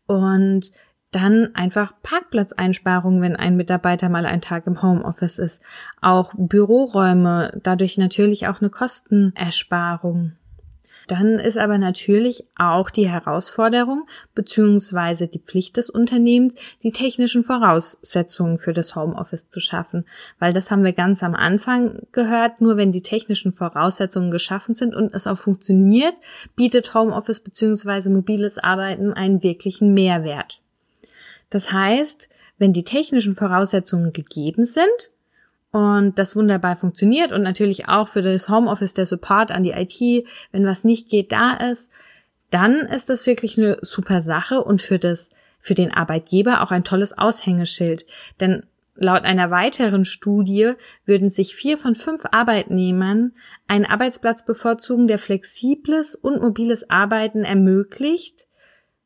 und 0.05 0.71
dann 1.11 1.53
einfach 1.55 1.93
Parkplatzeinsparungen, 2.01 3.21
wenn 3.21 3.35
ein 3.35 3.57
Mitarbeiter 3.57 4.07
mal 4.07 4.25
einen 4.25 4.41
Tag 4.41 4.65
im 4.65 4.81
Homeoffice 4.81 5.39
ist. 5.39 5.61
Auch 6.01 6.33
Büroräume, 6.37 7.59
dadurch 7.61 7.97
natürlich 7.97 8.47
auch 8.47 8.61
eine 8.61 8.69
Kostenersparung. 8.69 10.37
Dann 11.07 11.39
ist 11.39 11.57
aber 11.57 11.77
natürlich 11.77 12.45
auch 12.55 12.89
die 12.89 13.09
Herausforderung 13.09 14.07
beziehungsweise 14.35 15.27
die 15.27 15.39
Pflicht 15.39 15.77
des 15.77 15.89
Unternehmens, 15.89 16.55
die 16.83 16.91
technischen 16.91 17.43
Voraussetzungen 17.43 18.57
für 18.57 18.73
das 18.73 18.95
Homeoffice 18.95 19.49
zu 19.49 19.59
schaffen. 19.59 20.05
Weil 20.39 20.53
das 20.53 20.71
haben 20.71 20.83
wir 20.83 20.93
ganz 20.93 21.23
am 21.23 21.35
Anfang 21.35 21.99
gehört, 22.11 22.61
nur 22.61 22.77
wenn 22.77 22.91
die 22.91 23.01
technischen 23.01 23.53
Voraussetzungen 23.53 24.31
geschaffen 24.31 24.75
sind 24.75 24.95
und 24.95 25.13
es 25.13 25.27
auch 25.27 25.37
funktioniert, 25.37 26.13
bietet 26.55 26.93
Homeoffice 26.93 27.41
beziehungsweise 27.41 28.09
mobiles 28.09 28.57
Arbeiten 28.57 29.13
einen 29.13 29.43
wirklichen 29.43 29.93
Mehrwert. 29.93 30.61
Das 31.49 31.71
heißt, 31.71 32.29
wenn 32.57 32.73
die 32.73 32.83
technischen 32.83 33.35
Voraussetzungen 33.35 34.13
gegeben 34.13 34.65
sind, 34.65 35.11
und 35.71 36.19
das 36.19 36.35
wunderbar 36.35 36.75
funktioniert 36.75 37.31
und 37.31 37.41
natürlich 37.41 37.87
auch 37.87 38.07
für 38.07 38.21
das 38.21 38.49
Homeoffice 38.49 38.93
der 38.93 39.05
Support 39.05 39.51
an 39.51 39.63
die 39.63 39.71
IT, 39.71 40.27
wenn 40.51 40.65
was 40.65 40.83
nicht 40.83 41.09
geht, 41.09 41.31
da 41.31 41.53
ist, 41.53 41.89
dann 42.49 42.75
ist 42.75 43.09
das 43.09 43.25
wirklich 43.25 43.57
eine 43.57 43.77
super 43.81 44.21
Sache 44.21 44.61
und 44.61 44.81
für 44.81 44.99
das, 44.99 45.29
für 45.59 45.73
den 45.73 45.93
Arbeitgeber 45.93 46.61
auch 46.61 46.71
ein 46.71 46.83
tolles 46.83 47.17
Aushängeschild. 47.17 48.05
Denn 48.41 48.63
laut 48.95 49.23
einer 49.23 49.49
weiteren 49.49 50.03
Studie 50.03 50.73
würden 51.05 51.29
sich 51.29 51.55
vier 51.55 51.77
von 51.77 51.95
fünf 51.95 52.23
Arbeitnehmern 52.31 53.33
einen 53.67 53.85
Arbeitsplatz 53.85 54.45
bevorzugen, 54.45 55.07
der 55.07 55.19
flexibles 55.19 56.15
und 56.15 56.41
mobiles 56.41 56.89
Arbeiten 56.89 57.45
ermöglicht, 57.45 58.47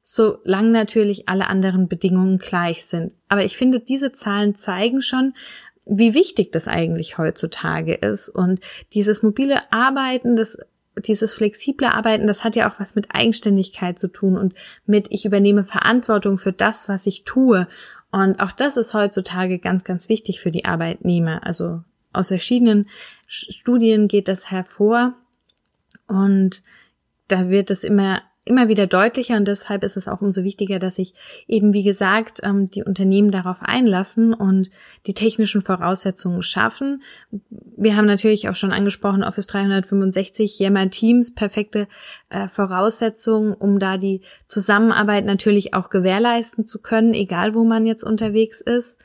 solange 0.01 0.69
natürlich 0.69 1.29
alle 1.29 1.47
anderen 1.47 1.87
Bedingungen 1.87 2.37
gleich 2.37 2.85
sind. 2.85 3.13
Aber 3.27 3.43
ich 3.43 3.57
finde, 3.57 3.79
diese 3.79 4.11
Zahlen 4.11 4.55
zeigen 4.55 5.01
schon, 5.01 5.33
wie 5.85 6.13
wichtig 6.13 6.51
das 6.51 6.67
eigentlich 6.67 7.17
heutzutage 7.17 7.93
ist. 7.93 8.29
Und 8.29 8.59
dieses 8.93 9.23
mobile 9.23 9.71
Arbeiten, 9.71 10.35
das 10.35 10.57
dieses 10.97 11.33
flexible 11.33 11.87
Arbeiten, 11.87 12.27
das 12.27 12.43
hat 12.43 12.55
ja 12.55 12.69
auch 12.69 12.79
was 12.79 12.95
mit 12.95 13.13
Eigenständigkeit 13.13 13.99
zu 13.99 14.07
tun 14.07 14.37
und 14.37 14.53
mit 14.85 15.07
ich 15.11 15.25
übernehme 15.25 15.63
Verantwortung 15.63 16.37
für 16.37 16.53
das, 16.53 16.87
was 16.87 17.05
ich 17.05 17.25
tue. 17.25 17.67
Und 18.11 18.39
auch 18.39 18.51
das 18.51 18.77
ist 18.77 18.93
heutzutage 18.93 19.59
ganz, 19.59 19.83
ganz 19.83 20.07
wichtig 20.07 20.39
für 20.39 20.51
die 20.51 20.65
Arbeitnehmer. 20.65 21.45
Also 21.45 21.83
aus 22.13 22.29
verschiedenen 22.29 22.87
Studien 23.27 24.07
geht 24.07 24.27
das 24.27 24.51
hervor 24.51 25.15
und 26.07 26.63
da 27.27 27.49
wird 27.49 27.71
es 27.71 27.83
immer 27.83 28.21
immer 28.45 28.67
wieder 28.67 28.85
deutlicher 28.85 29.35
und 29.35 29.47
deshalb 29.47 29.83
ist 29.83 29.97
es 29.97 30.07
auch 30.07 30.21
umso 30.21 30.43
wichtiger, 30.43 30.77
dass 30.77 30.95
sich 30.95 31.15
eben, 31.47 31.73
wie 31.73 31.83
gesagt, 31.83 32.41
ähm, 32.43 32.69
die 32.69 32.83
Unternehmen 32.83 33.31
darauf 33.31 33.57
einlassen 33.61 34.35
und 34.35 34.69
die 35.07 35.15
technischen 35.15 35.63
Voraussetzungen 35.63 36.43
schaffen. 36.43 37.01
Wir 37.75 37.97
haben 37.97 38.05
natürlich 38.05 38.47
auch 38.47 38.55
schon 38.55 38.71
angesprochen, 38.71 39.23
Office 39.23 39.47
365, 39.47 40.59
Yammer 40.59 40.91
Teams, 40.91 41.33
perfekte 41.33 41.87
äh, 42.29 42.47
Voraussetzungen, 42.47 43.53
um 43.53 43.79
da 43.79 43.97
die 43.97 44.21
Zusammenarbeit 44.45 45.25
natürlich 45.25 45.73
auch 45.73 45.89
gewährleisten 45.89 46.65
zu 46.65 46.79
können, 46.79 47.15
egal 47.15 47.55
wo 47.55 47.63
man 47.63 47.87
jetzt 47.87 48.03
unterwegs 48.03 48.61
ist. 48.61 48.99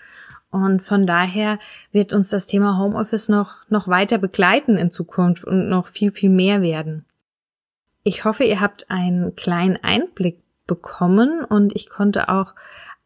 Und 0.51 0.83
von 0.83 1.07
daher 1.07 1.59
wird 1.93 2.13
uns 2.13 2.29
das 2.29 2.47
Thema 2.47 2.77
Homeoffice 2.77 3.29
noch, 3.29 3.59
noch 3.69 3.89
weiter 3.89 4.19
begleiten 4.19 4.77
in 4.77 4.91
Zukunft 4.91 5.45
und 5.45 5.69
noch 5.69 5.87
viel, 5.87 6.11
viel 6.11 6.31
mehr 6.31 6.61
werden. 6.61 7.07
Ich 8.03 8.25
hoffe, 8.25 8.45
ihr 8.45 8.61
habt 8.61 8.91
einen 8.91 9.35
kleinen 9.37 9.77
Einblick 9.77 10.43
bekommen 10.67 11.45
und 11.45 11.75
ich 11.75 11.89
konnte 11.91 12.29
auch 12.29 12.55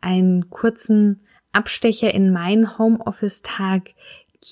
einen 0.00 0.50
kurzen 0.50 1.26
Abstecher 1.52 2.12
in 2.12 2.32
meinen 2.32 2.78
Homeoffice-Tag 2.78 3.90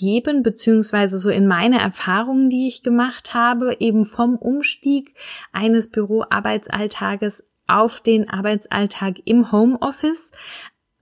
geben, 0.01 0.43
beziehungsweise 0.43 1.19
so 1.19 1.29
in 1.29 1.47
meine 1.47 1.79
Erfahrungen, 1.81 2.49
die 2.49 2.67
ich 2.69 2.83
gemacht 2.83 3.35
habe, 3.35 3.77
eben 3.79 4.07
vom 4.07 4.37
Umstieg 4.37 5.15
eines 5.53 5.91
Büroarbeitsalltages 5.91 7.45
auf 7.67 8.01
den 8.01 8.29
Arbeitsalltag 8.29 9.17
im 9.25 9.53
Homeoffice. 9.53 10.33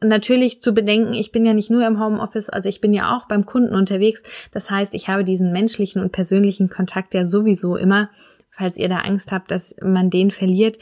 Natürlich 0.03 0.63
zu 0.63 0.73
bedenken, 0.73 1.13
ich 1.13 1.31
bin 1.31 1.47
ja 1.47 1.53
nicht 1.53 1.71
nur 1.71 1.87
im 1.87 2.01
Homeoffice, 2.01 2.49
also 2.49 2.69
ich 2.69 2.81
bin 2.81 2.93
ja 2.93 3.17
auch 3.17 3.29
beim 3.29 3.47
Kunden 3.47 3.75
unterwegs. 3.75 4.23
Das 4.51 4.71
heißt, 4.71 4.95
ich 4.95 5.09
habe 5.09 5.25
diesen 5.25 5.53
menschlichen 5.53 6.03
und 6.03 6.13
persönlichen 6.13 6.69
Kontakt 6.69 7.15
ja 7.15 7.25
sowieso 7.25 7.77
immer, 7.77 8.11
falls 8.61 8.77
ihr 8.77 8.89
da 8.89 8.99
Angst 8.99 9.33
habt, 9.33 9.51
dass 9.51 9.75
man 9.83 10.11
den 10.11 10.31
verliert 10.31 10.79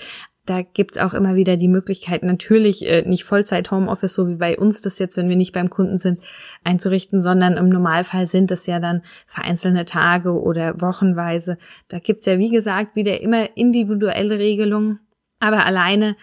da 0.49 0.63
gibt's 0.63 0.97
auch 0.97 1.13
immer 1.13 1.35
wieder 1.35 1.57
die 1.57 1.69
Möglichkeit, 1.69 2.23
natürlich 2.23 2.89
äh, 2.89 3.03
nicht 3.03 3.25
Vollzeit 3.25 3.71
Homeoffice, 3.71 4.15
so 4.15 4.29
wie 4.29 4.37
bei 4.37 4.59
uns 4.59 4.81
das 4.81 4.99
jetzt, 4.99 5.17
wenn 5.17 5.29
wir 5.29 5.37
nicht 5.37 5.53
beim 5.53 5.69
Kunden 5.69 5.99
sind, 5.99 6.21
einzurichten, 6.65 7.21
sondern 7.21 7.57
im 7.59 7.69
Normalfall 7.69 8.27
sind 8.27 8.51
es 8.51 8.67
ja 8.67 8.81
dann 8.81 9.03
vereinzelte 9.27 9.85
Tage 9.85 10.33
oder 10.33 10.81
wochenweise. 10.81 11.59
Da 11.89 11.99
gibt's 11.99 12.27
ja, 12.27 12.39
wie 12.39 12.51
gesagt, 12.51 12.97
wieder 12.97 13.21
immer 13.21 13.57
individuelle 13.57 14.39
Regelungen. 14.39 15.01
Aber 15.41 15.67
alleine 15.67 16.17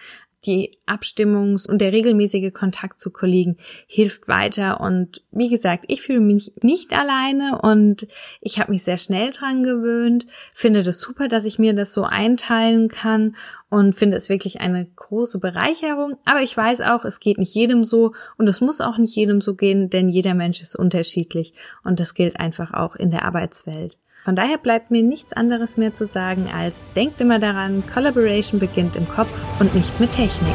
die 0.46 0.78
Abstimmungs- 0.86 1.68
und 1.68 1.80
der 1.80 1.92
regelmäßige 1.92 2.52
Kontakt 2.52 3.00
zu 3.00 3.10
Kollegen 3.10 3.56
hilft 3.86 4.28
weiter. 4.28 4.80
Und 4.80 5.22
wie 5.32 5.48
gesagt, 5.48 5.84
ich 5.88 6.02
fühle 6.02 6.20
mich 6.20 6.52
nicht 6.62 6.92
alleine 6.92 7.60
und 7.60 8.06
ich 8.40 8.58
habe 8.58 8.72
mich 8.72 8.84
sehr 8.84 8.98
schnell 8.98 9.32
dran 9.32 9.62
gewöhnt, 9.62 10.26
finde 10.54 10.82
das 10.82 11.00
super, 11.00 11.28
dass 11.28 11.44
ich 11.44 11.58
mir 11.58 11.74
das 11.74 11.92
so 11.92 12.04
einteilen 12.04 12.88
kann 12.88 13.36
und 13.68 13.94
finde 13.94 14.16
es 14.16 14.28
wirklich 14.28 14.60
eine 14.60 14.86
große 14.86 15.40
Bereicherung. 15.40 16.16
Aber 16.24 16.42
ich 16.42 16.56
weiß 16.56 16.82
auch, 16.82 17.04
es 17.04 17.20
geht 17.20 17.38
nicht 17.38 17.54
jedem 17.54 17.84
so 17.84 18.14
und 18.38 18.48
es 18.48 18.60
muss 18.60 18.80
auch 18.80 18.98
nicht 18.98 19.14
jedem 19.16 19.40
so 19.40 19.54
gehen, 19.54 19.90
denn 19.90 20.08
jeder 20.08 20.34
Mensch 20.34 20.62
ist 20.62 20.76
unterschiedlich 20.76 21.54
und 21.84 22.00
das 22.00 22.14
gilt 22.14 22.38
einfach 22.38 22.72
auch 22.72 22.94
in 22.94 23.10
der 23.10 23.24
Arbeitswelt. 23.24 23.96
Von 24.26 24.34
daher 24.34 24.58
bleibt 24.58 24.90
mir 24.90 25.04
nichts 25.04 25.32
anderes 25.32 25.76
mehr 25.76 25.94
zu 25.94 26.04
sagen 26.04 26.48
als 26.52 26.88
denkt 26.96 27.20
immer 27.20 27.38
daran, 27.38 27.84
Collaboration 27.86 28.58
beginnt 28.58 28.96
im 28.96 29.08
Kopf 29.08 29.30
und 29.60 29.72
nicht 29.72 30.00
mit 30.00 30.10
Technik. 30.10 30.52